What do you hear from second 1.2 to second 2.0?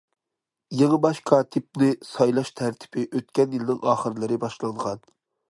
كاتىپنى